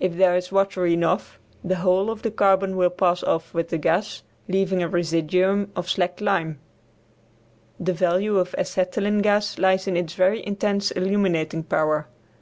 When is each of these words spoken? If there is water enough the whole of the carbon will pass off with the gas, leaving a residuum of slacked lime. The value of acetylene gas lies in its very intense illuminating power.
If 0.00 0.16
there 0.16 0.34
is 0.34 0.50
water 0.50 0.86
enough 0.86 1.38
the 1.62 1.76
whole 1.76 2.10
of 2.10 2.22
the 2.22 2.32
carbon 2.32 2.76
will 2.76 2.90
pass 2.90 3.22
off 3.22 3.54
with 3.54 3.68
the 3.68 3.78
gas, 3.78 4.24
leaving 4.48 4.82
a 4.82 4.88
residuum 4.88 5.70
of 5.76 5.88
slacked 5.88 6.20
lime. 6.20 6.58
The 7.78 7.92
value 7.92 8.38
of 8.38 8.56
acetylene 8.58 9.20
gas 9.22 9.58
lies 9.60 9.86
in 9.86 9.96
its 9.96 10.14
very 10.14 10.44
intense 10.44 10.90
illuminating 10.90 11.62
power. 11.62 12.08